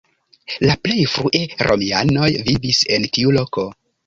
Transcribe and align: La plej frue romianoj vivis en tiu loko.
La 0.69 0.75
plej 0.85 1.03
frue 1.15 1.41
romianoj 1.69 2.31
vivis 2.49 2.81
en 2.97 3.07
tiu 3.19 3.37
loko. 3.39 3.69